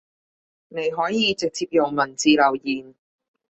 [0.69, 2.95] 你可以直接用文字留言